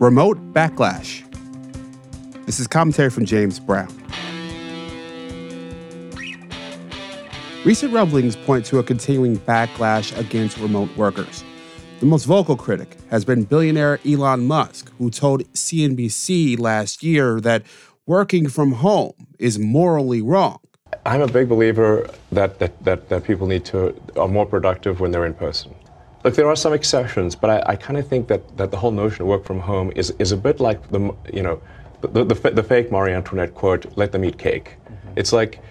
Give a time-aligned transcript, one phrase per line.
[0.00, 1.26] Remote Backlash.
[2.46, 3.94] This is commentary from James Brown.
[7.66, 11.44] Recent rumblings point to a continuing backlash against remote workers.
[11.98, 17.62] The most vocal critic has been billionaire Elon Musk, who told CNBC last year that
[18.06, 20.60] working from home is morally wrong.
[21.04, 25.10] I'm a big believer that, that, that, that people need to are more productive when
[25.10, 25.74] they're in person.
[26.22, 28.90] Look, there are some exceptions, but I, I kind of think that, that the whole
[28.90, 31.62] notion of work from home is, is a bit like the you know
[32.02, 35.12] the, the, the fake Marie Antoinette quote, "Let them eat cake." Mm-hmm.
[35.16, 35.62] It's like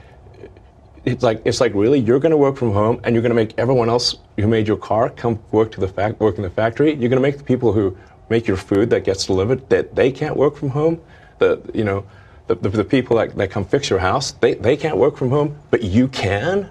[1.06, 3.36] it's like it's like really you're going to work from home and you're going to
[3.36, 6.50] make everyone else who made your car come work to the fact work in the
[6.50, 6.90] factory.
[6.90, 7.98] You're going to make the people who
[8.30, 11.02] make your food that gets delivered that they can't work from home.
[11.38, 12.06] The you know
[12.48, 15.30] the, the, the people that, that come fix your house they, they can't work from
[15.30, 16.70] home, but you can.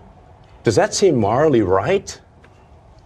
[0.65, 2.21] Does that seem morally right?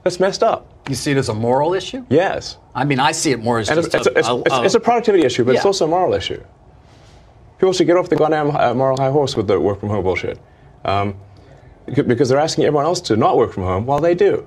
[0.02, 0.68] That's messed up.
[0.88, 2.04] You see it as a moral issue?
[2.10, 2.58] Yes.
[2.74, 4.74] I mean, I see it more as and just it's, a, it's, a, it's, it's,
[4.74, 5.58] a productivity issue, but yeah.
[5.58, 6.42] it's also a moral issue.
[7.58, 10.02] People should get off the goddamn uh, moral high horse with the work from home
[10.02, 10.40] bullshit.
[10.84, 11.14] Um,
[11.86, 14.46] because they're asking everyone else to not work from home while they do.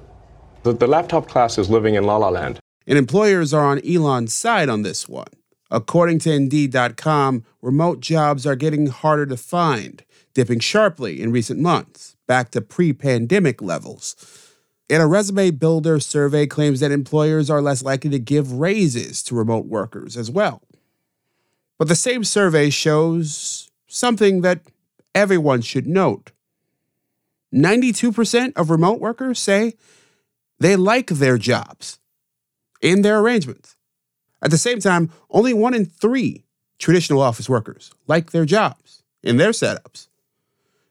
[0.64, 2.60] The, the laptop class is living in la la land.
[2.88, 5.28] And employers are on Elon's side on this one.
[5.72, 10.04] According to Indeed.com, remote jobs are getting harder to find,
[10.34, 14.16] dipping sharply in recent months, back to pre pandemic levels.
[14.90, 19.36] And a resume builder survey claims that employers are less likely to give raises to
[19.36, 20.62] remote workers as well.
[21.78, 24.62] But the same survey shows something that
[25.14, 26.32] everyone should note
[27.54, 29.76] 92% of remote workers say
[30.60, 32.00] they like their jobs
[32.82, 33.78] in their arrangements.
[34.42, 36.44] At the same time, only one in three
[36.78, 40.10] traditional office workers like their jobs in their setups.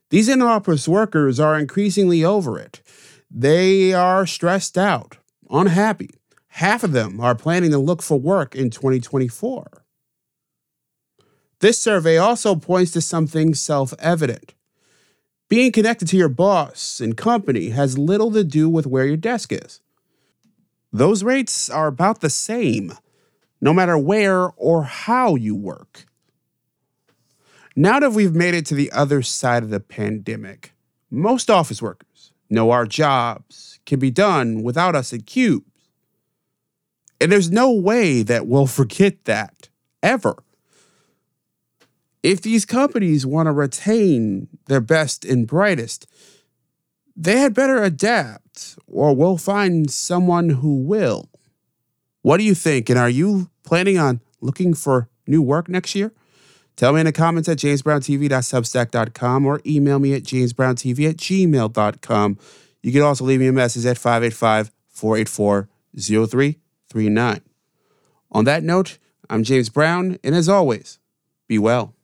[0.09, 2.81] These in office workers are increasingly over it.
[3.37, 5.17] They are stressed out,
[5.51, 6.11] unhappy.
[6.51, 9.67] Half of them are planning to look for work in 2024.
[11.59, 14.55] This survey also points to something self evident.
[15.49, 19.51] Being connected to your boss and company has little to do with where your desk
[19.53, 19.81] is.
[20.93, 22.93] Those rates are about the same,
[23.61, 26.07] no matter where or how you work.
[27.75, 30.73] Now that we've made it to the other side of the pandemic,
[31.11, 32.14] most office workers
[32.51, 35.67] know our jobs can be done without us at Cubes.
[37.21, 39.69] And there's no way that we'll forget that,
[40.03, 40.43] ever.
[42.23, 46.07] If these companies want to retain their best and brightest,
[47.17, 51.29] they had better adapt, or we'll find someone who will.
[52.23, 52.89] What do you think?
[52.89, 56.13] And are you planning on looking for new work next year?
[56.77, 62.39] Tell me in the comments at jamesbrowntv.substack.com or email me at jamesbrowntv at gmail.com.
[62.83, 67.41] You can also leave me a message at 585 484 0339.
[68.33, 68.99] On that note,
[69.31, 70.99] I'm James Brown, and as always,
[71.47, 71.95] be well.